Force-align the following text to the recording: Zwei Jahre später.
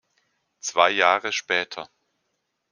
Zwei 0.61 0.89
Jahre 0.89 1.31
später. 1.31 1.87